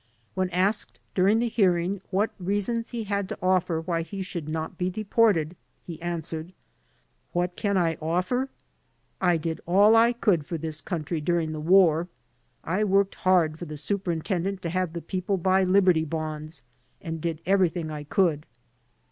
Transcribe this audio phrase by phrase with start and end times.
[0.33, 4.49] When asked during the hear ing what reasons he had to offer why he should
[4.49, 6.53] not be deported, he answered:
[7.33, 8.49] "What can I offer?
[9.21, 12.07] I did all I could for this country dur ing the war.
[12.63, 16.63] I worked hard for the Superintendent to have the people buy Liberty Bonds
[16.99, 18.47] and did everything I could."